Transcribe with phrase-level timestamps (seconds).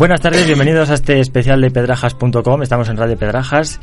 [0.00, 2.62] Buenas tardes, bienvenidos a este especial de pedrajas.com.
[2.62, 3.78] Estamos en Radio Pedrajas.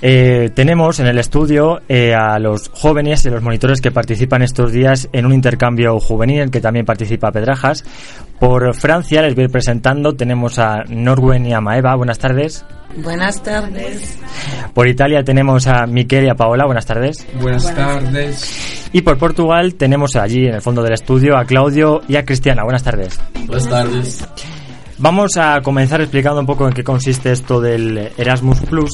[0.00, 4.70] Eh, tenemos en el estudio eh, a los jóvenes y los monitores que participan estos
[4.70, 7.82] días en un intercambio juvenil en que también participa Pedrajas.
[8.38, 10.14] Por Francia les voy a ir presentando.
[10.14, 11.96] Tenemos a Norwen y a Maeva.
[11.96, 12.64] Buenas tardes.
[12.98, 14.20] Buenas tardes.
[14.72, 16.64] Por Italia tenemos a Miquel y a Paola.
[16.64, 17.26] Buenas tardes.
[17.40, 18.88] Buenas tardes.
[18.92, 22.62] Y por Portugal tenemos allí en el fondo del estudio a Claudio y a Cristiana.
[22.62, 23.18] Buenas tardes.
[23.48, 24.28] Buenas tardes.
[24.98, 28.92] Vamos a comenzar explicando un poco en qué consiste esto del Erasmus Plus,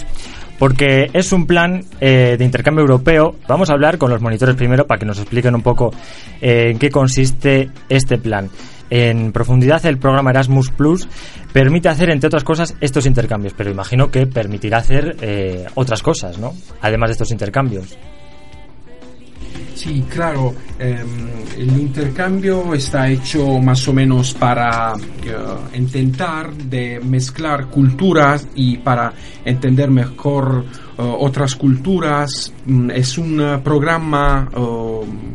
[0.58, 3.36] porque es un plan eh, de intercambio europeo.
[3.46, 5.92] Vamos a hablar con los monitores primero para que nos expliquen un poco
[6.40, 8.50] eh, en qué consiste este plan.
[8.90, 11.08] En profundidad, el programa Erasmus Plus
[11.52, 16.36] permite hacer, entre otras cosas, estos intercambios, pero imagino que permitirá hacer eh, otras cosas,
[16.36, 16.52] ¿no?
[16.80, 17.96] Además de estos intercambios.
[19.74, 21.02] Sí, claro, eh,
[21.58, 29.12] el intercambio está hecho más o menos para eh, intentar de mezclar culturas y para
[29.44, 30.64] entender mejor
[30.98, 32.52] uh, otras culturas.
[32.66, 34.48] Mm, es un uh, programa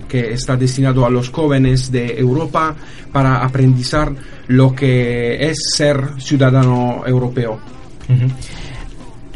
[0.08, 2.76] que está destinado a los jóvenes de Europa
[3.12, 4.14] para aprendizar
[4.48, 7.60] lo que es ser ciudadano europeo.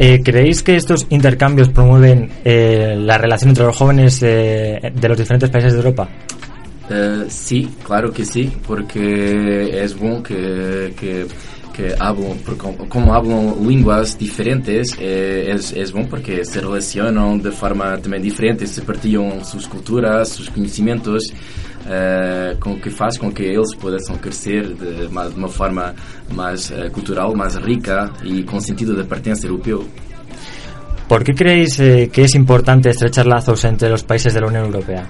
[0.04, 5.16] Eh, ¿Creéis que estos intercambios promueven eh, la relación entre los jóvenes eh, de los
[5.16, 6.10] diferentes países de Europa?
[6.90, 11.28] Uh, sí, claro que sí, porque es bueno que,
[11.72, 12.38] que hablan,
[12.90, 18.82] como hablan lenguas diferentes, es, es bueno porque se relacionan de forma también diferente, se
[18.82, 21.24] partillan sus culturas, sus conocimientos.
[21.82, 25.96] Uh, com que faz com que eles possam crescer de uma, de uma forma
[26.32, 29.84] mais uh, cultural, mais rica e com sentido de pertença europeu.
[31.12, 34.64] ¿Por qué creéis eh, que es importante estrechar lazos entre los países de la Unión
[34.64, 35.10] Europea?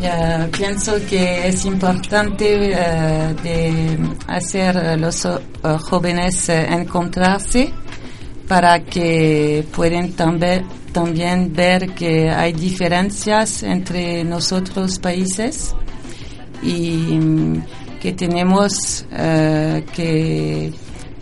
[0.00, 3.98] Ya, pienso que es importante uh, de
[4.28, 5.26] hacer los
[5.80, 7.72] jóvenes encontrarse
[8.46, 15.74] para que puedan también, también ver que hay diferencias entre nosotros países
[16.62, 17.18] y
[18.00, 20.72] que tenemos que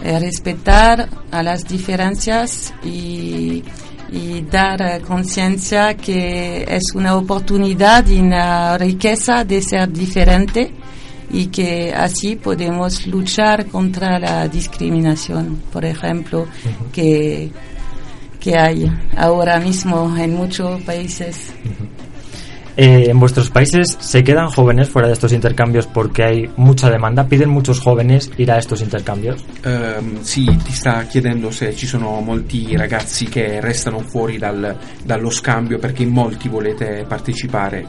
[0.02, 3.64] respetar a las diferencias y,
[4.12, 10.72] y dar conciencia que es una oportunidad y una riqueza de ser diferente
[11.30, 16.90] y que así podemos luchar contra la discriminación, por ejemplo, uh -huh.
[16.92, 17.50] que,
[18.38, 21.52] que hay ahora mismo en muchos países.
[21.64, 21.95] Uh -huh.
[22.76, 27.26] Eh, ¿En vuestros países se quedan jóvenes fuera de estos intercambios porque hay mucha demanda?
[27.26, 29.42] ¿Piden muchos jóvenes ir a estos intercambios?
[29.64, 35.30] Um, sì, ti sta chiedendo se ci sono molti ragazzi che restano fuori dal, dallo
[35.30, 37.86] scambio perché in molti volete partecipare.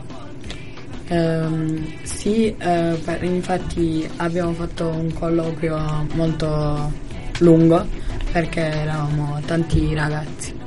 [1.09, 6.91] Um, sì, uh, infatti abbiamo fatto un colloquio molto
[7.39, 7.85] lungo
[8.31, 10.66] perché eravamo tanti ragazzi.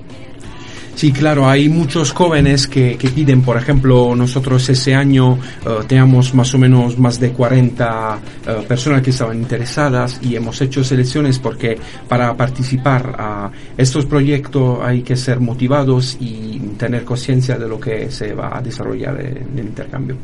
[1.00, 6.34] Sí, claro, hay muchos jóvenes que, que, piden, por ejemplo, nosotros ese año uh, teníamos
[6.34, 11.38] más o menos más de 40 uh, personas que estaban interesadas y hemos hecho selecciones
[11.38, 17.80] porque para participar a estos proyectos hay que ser motivados y tener conciencia de lo
[17.80, 20.16] que se va a desarrollar en el intercambio.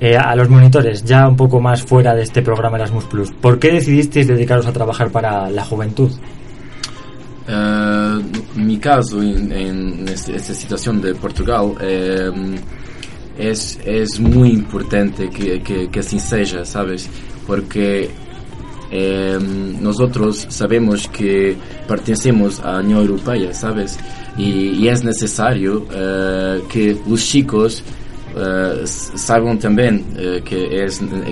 [0.00, 3.60] Eh, a los monitores, ya un poco más fuera de este programa Erasmus Plus, ¿por
[3.60, 6.10] qué decidisteis dedicaros a trabajar para la juventud?
[7.48, 8.20] Uh,
[8.56, 12.30] mi caso en, en esta situación de Portugal eh,
[13.38, 17.08] es, es muy importante que, que, que así sea, ¿sabes?
[17.46, 18.10] Porque
[18.90, 19.38] eh,
[19.80, 23.98] nosotros sabemos que pertenecemos a la Unión Europea, ¿sabes?
[24.36, 27.82] Y, y es necesario uh, que los chicos
[28.38, 30.68] Uh, saibam também uh, que,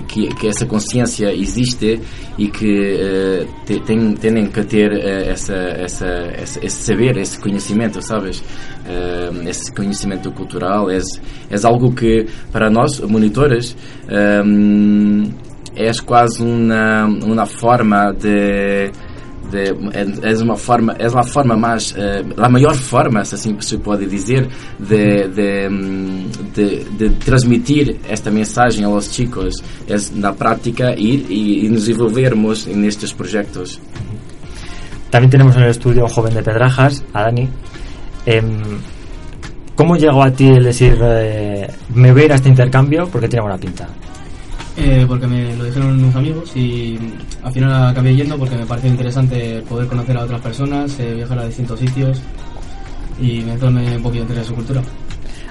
[0.08, 2.00] que, que, essa consciência existe
[2.36, 4.90] e que uh, tem, têm que ter
[5.28, 8.42] essa, essa, essa, esse saber, esse conhecimento, sabes?
[9.48, 13.76] esse conhecimento cultural é, é algo que para nós, monitores,
[14.44, 15.30] um,
[15.76, 18.90] é quase uma, uma forma de
[19.50, 21.96] de, é, é uma forma é uma forma mais uh,
[22.36, 24.48] a maior forma se assim se pode dizer
[24.78, 25.68] de, de,
[26.54, 32.66] de, de transmitir esta mensagem aos chicos é na prática ir e, e nos envolvermos
[32.66, 33.80] nestes projetos
[35.10, 37.48] También tenemos en el estudio a un joven de Pedrajas, a Dani.
[38.26, 38.42] Eh,
[39.74, 43.58] ¿Cómo llegó a ti el decir, eh, me voy a este intercambio porque tiene buena
[43.58, 43.88] pinta?
[44.78, 46.98] Eh, porque me lo dijeron unos amigos y
[47.42, 51.38] al final acabé yendo porque me pareció interesante poder conocer a otras personas, eh, viajar
[51.38, 52.20] a distintos sitios
[53.18, 54.82] y meterme un poquito en su cultura.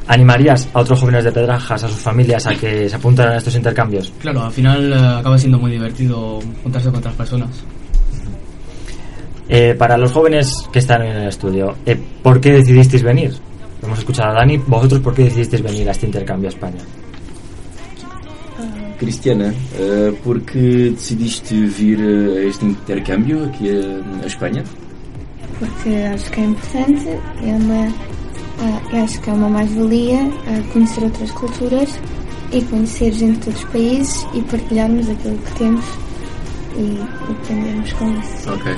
[0.07, 3.55] ¿Animarías a otros jóvenes de Pedrajas, a sus familias, a que se apuntaran a estos
[3.55, 4.13] intercambios?
[4.19, 7.49] Claro, al final eh, acaba siendo muy divertido juntarse con otras personas.
[9.49, 13.33] Eh, para los jóvenes que están en el estudio, eh, ¿por qué decidisteis venir?
[13.81, 14.57] Hemos escuchado a Dani.
[14.57, 16.81] ¿Vosotros por qué decidisteis venir a este intercambio a España?
[18.97, 24.63] Cristiana, eh, por que decidiste vir eh, a este intercâmbio aqui a, a Espanha?
[25.59, 27.93] porque acho que é importante, é uma,
[28.91, 30.29] eu acho que é uma mais-valia
[30.73, 31.99] conhecer outras culturas
[32.51, 35.85] e conhecer gente de outros países e partilharmos aquilo que temos
[36.77, 36.99] e
[37.31, 38.53] aprendermos com isso.
[38.53, 38.71] Ok.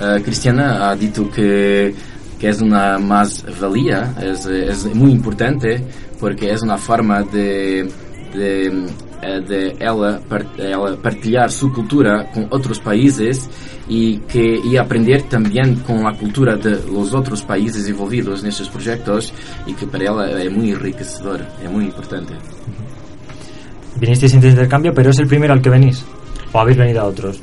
[0.00, 1.94] Eh, Cristiana ha dito que,
[2.38, 5.82] que es una más-valía, es, es muy importante
[6.18, 7.88] porque es una forma de,
[8.34, 8.86] de, eh,
[9.20, 13.48] de ela, par- ela partilhar su cultura con otros países
[13.88, 18.68] y, que, y aprender también con la cultura de los otros países envolvidos en estos
[18.68, 19.32] proyectos
[19.66, 22.34] y que para ela es muy enriquecedor, es muy importante.
[23.98, 26.04] Vinisteis en este intercambio, pero es el primero al que venís.
[26.52, 27.40] ¿O habéis venido a otros?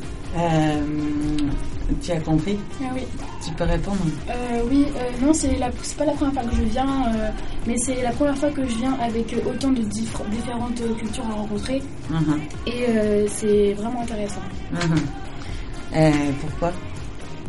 [2.05, 3.01] Tu as compris Ah oui.
[3.45, 3.97] Tu peux répondre
[4.29, 7.29] Euh, oui, euh, non, c'est la- c'est pas la première fois que je viens, euh,
[7.67, 11.33] mais c'est la première fois que je viens avec autant de dif- différentes cultures à
[11.33, 14.41] rencontrer Mhm, et c'est vraiment intéressant.
[14.71, 16.33] mhm.
[16.41, 16.71] Pourquoi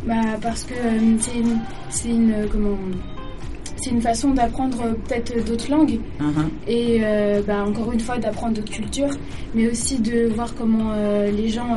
[0.05, 0.73] Bah, parce que
[1.19, 1.59] c'est une,
[1.89, 2.77] c'est une, comment,
[3.77, 4.77] c'est une façon d'apprendre
[5.07, 7.01] peut-être d'autres langues Mhm, et
[7.47, 9.09] bah, encore une fois d'apprendre d'autres cultures,
[9.53, 10.93] mais aussi de voir comment
[11.31, 11.75] les gens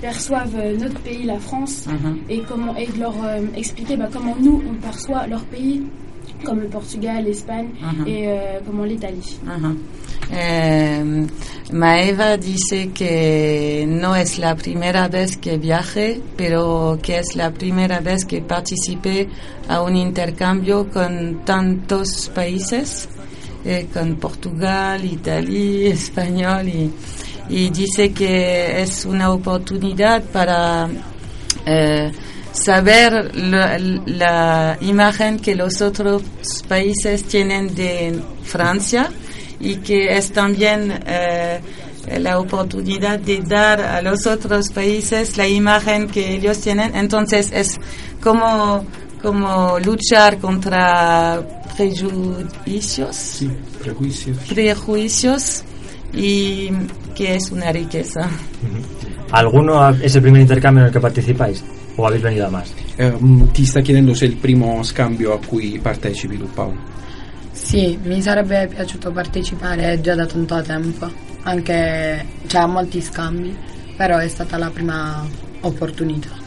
[0.00, 2.18] perçoivent euh, notre pays, la France, mhm.
[2.28, 5.82] et comment et de leur euh, expliquer bah, comment nous on perçoit leur pays,
[6.44, 8.06] comme le Portugal, l'Espagne Mhm.
[8.06, 9.38] et euh, l'Italie.
[9.46, 9.72] Ajá.
[10.32, 11.26] Eh,
[11.72, 18.00] Maeva dice que no es la primera vez que viaje, pero que es la primera
[18.00, 19.28] vez que participe
[19.68, 23.08] a un intercambio con tantos países,
[23.64, 26.90] eh, con Portugal, Italia, español, y,
[27.50, 30.88] y dice que es una oportunidad para
[31.66, 32.12] eh,
[32.52, 36.22] saber la, la imagen que los otros
[36.68, 39.10] países tienen de Francia
[39.58, 41.60] y que es también eh,
[42.18, 46.94] la oportunidad de dar a los otros países la imagen que ellos tienen.
[46.94, 47.76] Entonces es
[48.22, 48.84] como,
[49.22, 51.42] como luchar contra
[51.76, 53.50] prejuicios, Sí,
[53.82, 54.36] prejuicios.
[54.48, 55.64] prejuicios
[56.12, 56.70] y
[57.14, 58.28] que es una riqueza.
[59.30, 61.64] ¿Alguno es el primer intercambio en el que participáis?
[61.96, 62.72] ¿O habéis venido a más?
[62.96, 66.78] Eh, mm, ti sta chiedendo se è il primo scambio a cui partecipi tu Paolo.
[67.52, 71.10] Sì, mi sarebbe piaciuto partecipare già da tanto tempo,
[71.42, 73.56] anche cioè, a molti scambi,
[73.96, 75.24] però è stata la prima
[75.60, 76.39] opportunità.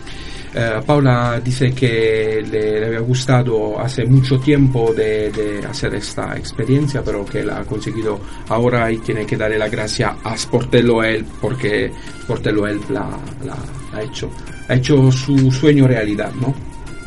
[0.56, 6.38] Eh, Paula dice que le, le había gustado hace mucho tiempo de, de hacer esta
[6.38, 8.20] experiencia, pero que la ha conseguido
[8.50, 11.92] ahora y tiene que darle la gracia a Sportello él porque
[12.22, 13.10] Sportello él la,
[13.44, 13.56] la
[13.98, 14.30] ha hecho.
[14.70, 16.54] Ha hecho su sueño realidad, ¿no?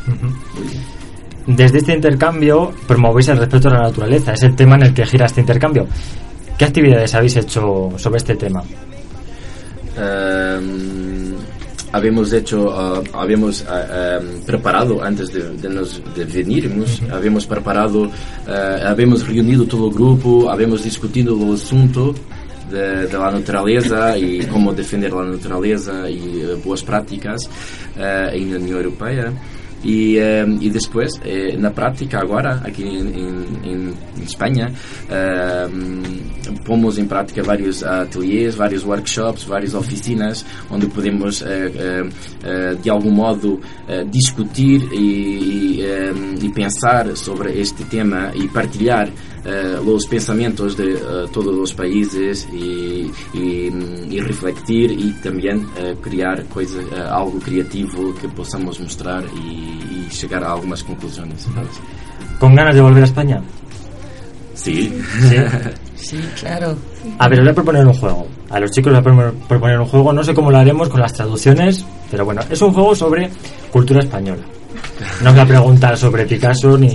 [0.07, 0.97] Muy bien.
[1.47, 5.05] Desde este intercambio promovéis el respeto a la naturaleza, es el tema en el que
[5.05, 5.87] gira este intercambio.
[6.57, 8.61] ¿Qué actividades habéis hecho sobre este tema?
[9.97, 10.96] Ehm,
[11.91, 18.09] habíamos hecho, ah, habíamos ah, ehm, preparado antes de, de nos de venirmos, habíamos preparado,
[18.47, 22.13] ah, habíamos reunido todo el grupo, habíamos discutido el asunto
[22.69, 27.49] de, de la naturaleza y cómo defender la naturaleza y eh, buenas prácticas
[27.97, 29.33] ah, en la Unión Europea.
[29.83, 33.93] E, ehm, e depois, eh, na prática, agora, aqui em, em,
[34.23, 34.71] Espanha,
[35.09, 41.43] ehm, pomos em prática vários ateliês, vários workshops, várias oficinas, onde podemos,
[42.81, 43.61] de algum modo,
[44.09, 49.09] discutir e, e, e pensar sobre este tema e partilhar
[49.45, 53.71] eh, os pensamentos de eh, todos os países e, e,
[54.09, 56.79] e refletir e também eh, criar coisa,
[57.09, 61.41] algo criativo que possamos mostrar e, e chegar a algumas conclusões.
[61.53, 61.71] ¿sabes?
[62.39, 63.41] ¿Con ganas de volver a España?
[64.53, 64.91] Sí.
[65.99, 66.77] Sí, claro.
[67.17, 68.27] A ver, os voy a proponer un juego.
[68.51, 70.13] A los chicos les voy a proponer- proponer un juego.
[70.13, 73.29] No sé cómo lo haremos con las traducciones, pero bueno, es un juego sobre
[73.71, 74.43] cultura española.
[75.23, 76.87] No os voy a preguntar sobre Picasso ni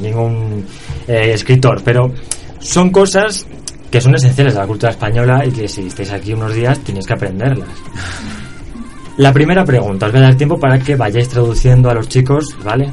[0.00, 0.64] ningún
[1.06, 2.12] eh, escritor, pero
[2.58, 3.46] son cosas
[3.90, 7.06] que son esenciales de la cultura española y que si estáis aquí unos días tenéis
[7.06, 7.68] que aprenderlas.
[9.18, 12.56] La primera pregunta, os voy a dar tiempo para que vayáis traduciendo a los chicos,
[12.62, 12.92] ¿vale?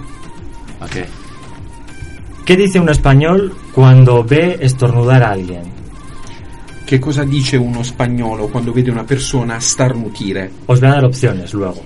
[2.46, 5.64] ¿Qué dice un español cuando ve estornudar a alguien?
[6.86, 10.52] Che cosa dice uno spagnolo quando vede una persona starnutire?
[10.68, 11.82] Os voy a dar opciones luego.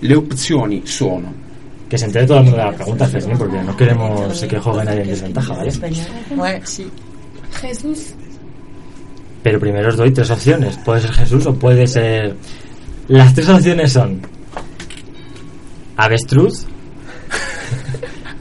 [0.00, 1.43] Le opzioni sono ¿Qué
[1.94, 4.84] Que se entere todo el mundo de la pregunta, Fermín, porque no queremos que juegue
[4.84, 6.60] nadie en desventaja, ¿vale?
[6.64, 6.90] Sí.
[7.60, 8.14] Jesús.
[9.44, 10.76] Pero primero os doy tres opciones.
[10.84, 12.34] Puede ser Jesús o puede ser...
[13.06, 14.20] Las tres opciones son...
[15.96, 16.66] Avestruz,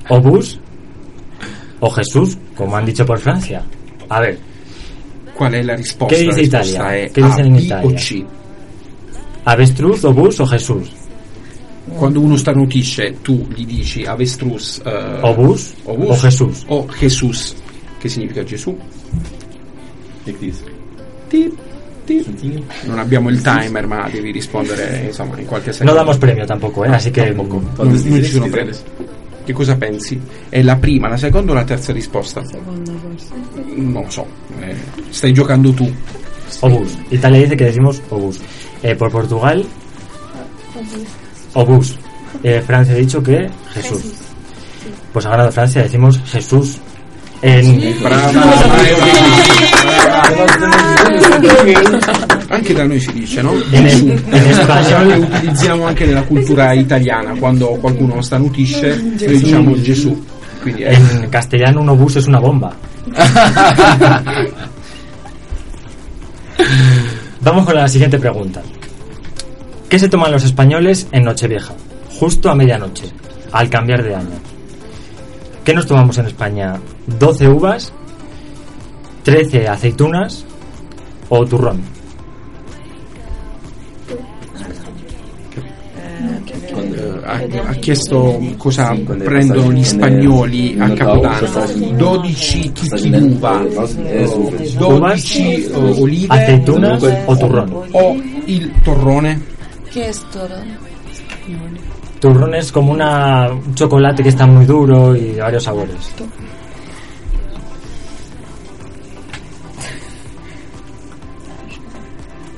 [0.10, 0.60] Obús
[1.80, 3.62] o Jesús, como han dicho por Francia.
[4.10, 4.40] A ver,
[5.36, 6.16] Qual è la risposta?
[6.16, 6.92] Che dice Italia?
[6.96, 7.88] è Che A, dice in B Italia?
[7.88, 7.94] o
[9.44, 10.90] avestruz, obús o Jesús.
[11.86, 16.64] Quando uno starnutisce, tu gli dici avestrus, eh, Obús obus o Jesús.
[16.68, 17.56] o Jesus,
[18.00, 18.78] che significa Gesù.
[20.24, 20.38] Tip,
[21.28, 22.64] tip.
[22.86, 25.94] Non abbiamo il timer, ma devi rispondere insomma in qualche No secondo.
[25.94, 26.90] damos premio tampoco, ¿eh?
[26.90, 27.26] Así que...
[27.34, 27.60] Tampoco.
[27.60, 28.72] mm, Non, non ci sono premi.
[29.46, 30.20] Che cosa pensi?
[30.50, 32.46] È la prima, la seconda o la terza risposta?
[32.46, 33.34] Seconda forse.
[33.76, 34.26] Non so,
[34.62, 34.76] eh,
[35.10, 35.92] stai giocando tu.
[36.62, 36.98] Obús.
[37.10, 38.40] Italia dice que decimos obús.
[38.82, 39.66] Eh, por Portugal,
[41.54, 41.96] obús.
[42.44, 44.02] Eh, Francia ha dicho que Jesús.
[45.12, 46.78] Pues ha ganado Francia, decimos Jesús.
[47.42, 47.94] En...
[52.50, 53.54] Anche da noi si dice, no?
[53.72, 60.24] In- Lo utilizziamo anche nella cultura italiana, quando qualcuno starnutisce, noi diciamo Gesù.
[60.62, 62.74] Quindi è En castellano un obús es una bomba.
[67.42, 68.62] Vamos con la siguiente pregunta.
[69.94, 71.72] ¿Qué se toman los españoles en Nochevieja?
[72.20, 73.04] Justo a medianoche,
[73.52, 74.40] al cambiar de año.
[75.64, 76.80] ¿Qué nos tomamos en España?
[77.20, 77.94] ¿12 uvas?
[79.24, 80.46] ¿13 aceitunas?
[81.30, 81.80] ¿O turrón?
[86.76, 91.40] Eh, ha, ha chiesto cosa prendono gli spagnoli a Capodanno.
[91.40, 92.34] passaggio- 12
[92.74, 95.72] chicchi d'uva, eh, eh, eh, 12 eh,
[96.02, 97.74] olive ¿Aceitunas o turrón?
[97.92, 98.16] o
[98.48, 99.53] il torrone.
[99.94, 100.56] ¿Qué es todo?
[102.20, 105.96] Turrón es como una, un chocolate que está muy duro y de varios sabores.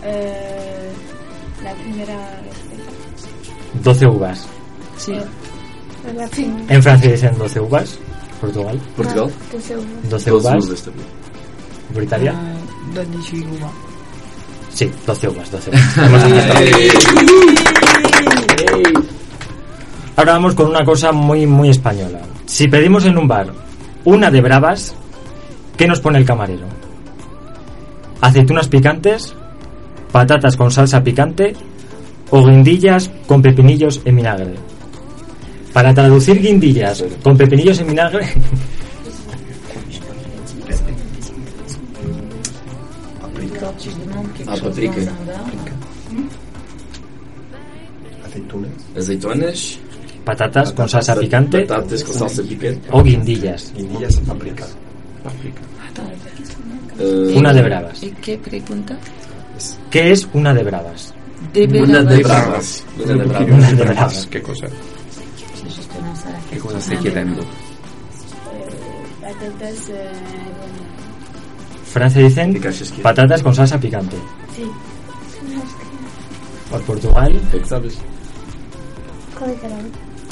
[0.04, 0.92] Eh,
[1.62, 2.42] la primera.
[3.84, 4.48] 12 uvas.
[4.98, 5.18] Sí.
[6.70, 8.00] En Francia dicen 12 uvas.
[8.40, 8.80] Portugal.
[8.96, 9.32] Portugal?
[9.52, 9.76] 12
[10.10, 10.66] 12 uvas.
[10.66, 11.06] uvas também.
[11.94, 12.34] ¿Por Italia?
[12.34, 12.54] Ah,
[12.94, 13.85] 12 uva.
[14.76, 15.98] Sí, 12 uvas, 12 uvas.
[20.18, 22.20] Ahora vamos con una cosa muy, muy española.
[22.46, 23.48] Si pedimos en un bar
[24.04, 24.94] una de bravas,
[25.78, 26.66] ¿qué nos pone el camarero?
[28.20, 29.34] ¿Aceitunas picantes?
[30.12, 31.56] ¿Patatas con salsa picante?
[32.32, 34.56] ¿O guindillas con pepinillos en vinagre?
[35.72, 38.28] Para traducir guindillas con pepinillos en vinagre,
[44.48, 45.02] Ah, paprika.
[48.98, 49.80] Azeitonas.
[50.26, 52.88] patatas con salsa picante Batatas com salsa picante.
[52.92, 53.72] o guindillas.
[53.76, 54.66] Guindillas, paprika.
[56.98, 58.02] Eh, Una de bravas.
[58.04, 58.98] ¿Y qué pregunta?
[59.92, 61.14] ¿Qué es una de bravas?
[61.54, 62.84] De Una de bravas.
[62.98, 63.50] Una de bravas.
[63.52, 64.28] Una de bravas.
[64.30, 64.70] Che cos'è?
[66.50, 67.44] Che cosa stai chiedendo?
[69.22, 69.92] Patatas.
[71.96, 74.18] Francia dicen ¿Qué cachas que- patatas con salsa picante.
[74.54, 74.64] sí.
[76.70, 77.98] Por Portugal, O sabes?
[79.40, 79.80] Era?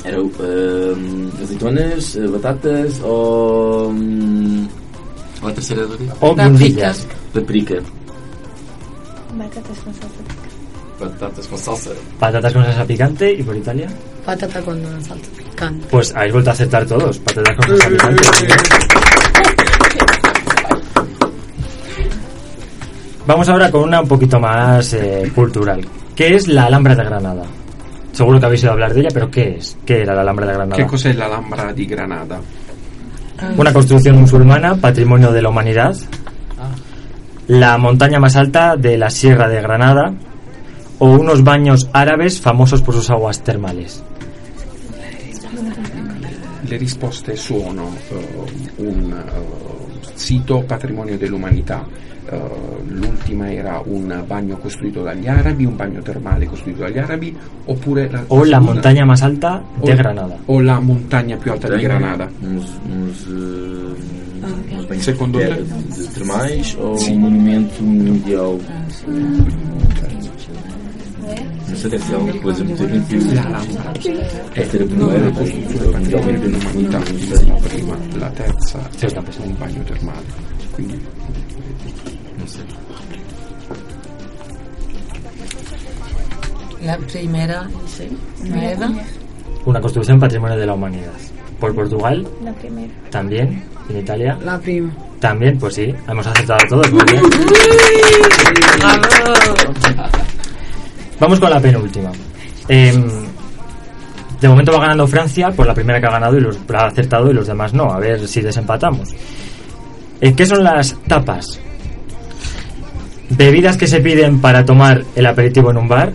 [0.03, 3.87] Era ehm, azeitonas, eh, batatas ou.
[3.95, 4.67] hum,
[5.39, 6.13] Qual a terceira dúvida?
[6.19, 7.07] o guindillas.
[7.33, 7.75] Paprika.
[9.39, 10.21] Batatas com salsa.
[10.99, 11.91] Batatas com salsa.
[12.19, 13.87] Patatas con salsa picante y por Italia.
[14.25, 15.87] Patata con salsa picante.
[15.89, 17.19] Pues habéis vuelto a acertar todos.
[17.19, 19.62] Patatas con salsa picante.
[23.25, 25.81] Vamos ahora con una un poquito más eh, cultural.
[26.13, 27.43] ¿Qué es la Alhambra de Granada?
[28.11, 29.77] Seguro que habéis oído hablar de ella, pero ¿qué es?
[29.85, 30.75] ¿Qué era la Alhambra de Granada?
[30.75, 32.39] Che cos'è l'Alhambra di Granada?
[33.57, 35.95] Una construcción musulmana, patrimonio de la humanidad.
[37.47, 40.13] La montaña más alta de la Sierra de Granada.
[40.99, 44.03] O unos baños árabes famosos por sus aguas termales.
[46.67, 51.83] Le risposte sono eh, un eh, sito patrimonio dell'umanità.
[52.25, 52.39] Eh,
[52.87, 58.23] l'ultima era un bagno costruito dagli arabi, un bagno termale costruito dagli arabi, oppure la,
[58.27, 60.37] O la seconda- montaña más alta de o- Granada.
[60.45, 62.29] o la montagna più alta di Granada.
[62.41, 65.63] Uns, uns, eh, uns banhos Secondo de, te?
[66.01, 67.15] de termais ou Sim.
[67.15, 68.57] um monumento mundial?
[71.67, 73.33] Não sei se é alguma coisa muito antiga.
[73.33, 73.93] L'Alhambra
[74.55, 79.21] É ter a primeira costruzione patrimonio dell'umanità, quindi la prima, la terza Sì, è sta
[79.21, 79.49] pensando.
[79.49, 80.25] un bagno termale.
[80.71, 81.22] Quindi Não sei.
[86.81, 88.07] La primera, sí.
[88.43, 88.91] Nueva.
[89.65, 91.13] una construcción patrimonio de la humanidad?
[91.59, 92.91] Por Portugal, La primera.
[93.09, 93.63] también.
[93.89, 94.93] En Italia, La prima.
[95.19, 95.57] también.
[95.57, 96.91] Pues sí, hemos acertado todos.
[96.91, 97.21] Muy bien.
[101.19, 102.11] Vamos con la penúltima.
[102.67, 103.03] Em,
[104.41, 107.31] de momento va ganando Francia por la primera que ha ganado y los ha acertado
[107.31, 107.91] y los demás no.
[107.93, 109.09] A ver si desempatamos.
[110.19, 111.59] Eh, ¿Qué son las tapas?
[113.29, 116.11] Bebidas que se piden para tomar el aperitivo en un bar.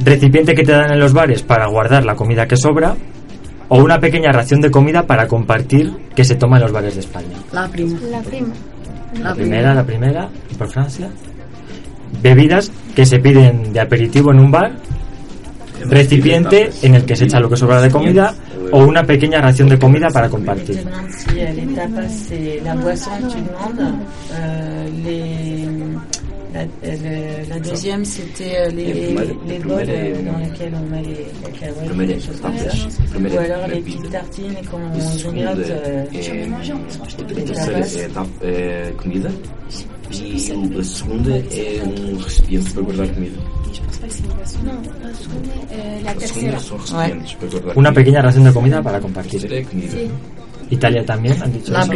[0.00, 2.96] Recipiente que te dan en los bares para guardar la comida que sobra.
[3.68, 7.00] O una pequeña ración de comida para compartir que se toma en los bares de
[7.00, 7.36] España.
[7.52, 7.98] La prima.
[8.10, 8.48] La prima.
[9.20, 11.10] La primera, la primera, por Francia.
[12.22, 14.72] Bebidas que se piden de aperitivo en un bar,
[15.84, 18.34] recipiente en el que se echa lo que sobra de comida
[18.72, 20.76] o una pequeña ración de comida para compartir.
[20.76, 23.94] demande si euh, les tapas c'est la boisson que tu demandes.
[24.32, 25.64] Euh, les,
[26.54, 30.72] la, euh, le- la deuxième c'était euh, les, primero- les primero- bols euh, dans lesquels
[30.74, 32.70] on met les, les cacahuètes, Primero- des choses comme tapas.
[32.70, 32.88] ça.
[33.10, 34.18] Primero- Ou alors les le petites pizza.
[34.18, 35.58] tartines et qu'on E on segunda gratte.
[35.70, 36.48] euh, é,
[37.60, 39.30] a terceira é, tap- é comida
[40.10, 40.34] e
[40.80, 43.38] a segunda é um recipiente para guardar comida.
[44.08, 46.58] Segunda é A segunda terceira.
[46.60, 47.92] são recipientes para guardar Una comida.
[47.94, 49.52] pequeña ración de comida para compartir.
[49.52, 49.64] é.
[50.70, 51.92] Italia también han dicho La eso.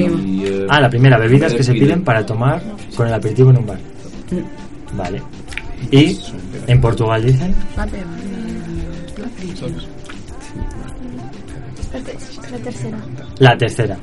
[0.71, 2.63] Ah, la primera, bebidas que se piden para tomar
[2.97, 3.79] con el aperitivo en un bar.
[4.97, 5.23] Vale.
[5.91, 6.19] Y
[6.67, 8.07] en Portugal dicen La prima.
[9.19, 9.83] La prima.
[11.93, 12.17] La te-
[12.51, 12.99] La terceira.
[13.39, 13.99] la tercera.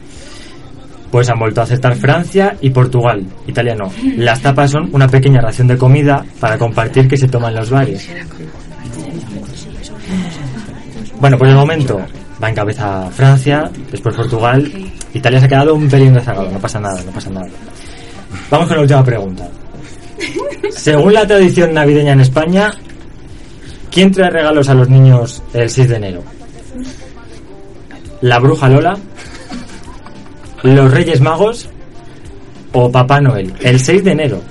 [1.11, 3.25] Pues han vuelto a aceptar Francia y Portugal.
[3.47, 3.91] Italia no.
[4.17, 7.69] Las tapas son una pequeña ración de comida para compartir que se toma en los
[7.69, 8.07] bares.
[11.19, 11.99] Bueno, por el momento
[12.41, 14.71] va en cabeza Francia, después Portugal.
[15.13, 17.47] Italia se ha quedado un pelín rezagado, no pasa nada, no pasa nada.
[18.49, 19.47] Vamos con la última pregunta.
[20.71, 22.73] Según la tradición navideña en España,
[23.91, 26.23] ¿quién trae regalos a los niños el 6 de enero?
[28.21, 28.97] ¿La bruja Lola?
[30.63, 31.69] ¿Los Reyes Magos?
[32.73, 33.53] ¿O Papá Noel?
[33.61, 34.41] El 6 de enero.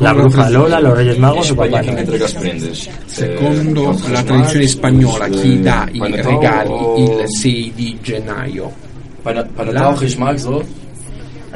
[0.00, 2.74] La bruja Lola, los Reyes Magos o Papá Noel.
[3.06, 8.72] Secondo la tradizione spagnola, chi dà i regali il 6 di gennaio?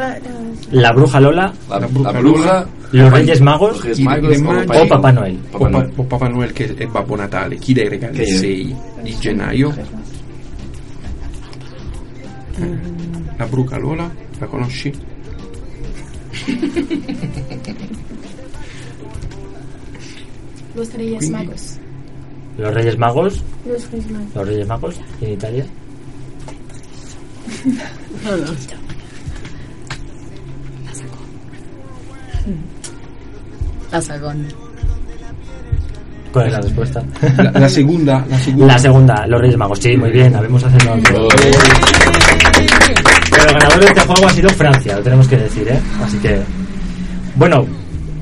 [0.00, 0.16] Ah,
[0.70, 5.38] La bruja Lola, La bruja bruja, los Reyes Magos I Magos o Papá Noel.
[5.52, 5.92] O, Pa- Noel.
[5.96, 8.38] o Papà Noel che è Babbo Natale, chi dà i regali Che il è?
[8.38, 9.74] 6 di gennaio?
[13.38, 14.92] La bruca Lola, la conosci?
[20.74, 21.78] Los Reyes Magos.
[22.56, 24.34] Los Reyes Magos, Los Reis Magos.
[24.34, 25.66] los Reyes Magos en Italia.
[33.92, 34.67] La segunda.
[36.46, 37.02] Es la respuesta?
[37.54, 38.66] La, segunda, la segunda.
[38.66, 39.78] La segunda, los Reyes Magos.
[39.78, 40.98] Sí, muy bien, habemos acertado.
[43.30, 45.80] Pero el ganador de este juego ha sido Francia, lo tenemos que decir, ¿eh?
[46.04, 46.40] Así que.
[47.36, 47.66] Bueno,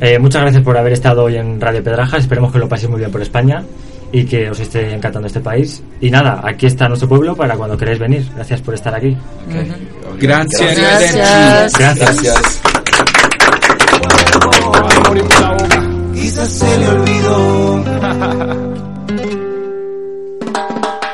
[0.00, 2.18] eh, muchas gracias por haber estado hoy en Radio Pedraja.
[2.18, 3.62] Esperemos que lo paséis muy bien por España
[4.12, 5.82] y que os esté encantando este país.
[6.00, 8.26] Y nada, aquí está nuestro pueblo para cuando queráis venir.
[8.34, 9.16] Gracias por estar aquí.
[10.18, 10.76] Gracias.
[10.76, 11.72] Gracias.
[11.78, 12.60] Gracias.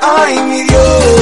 [0.00, 1.21] Ay, mi Dios.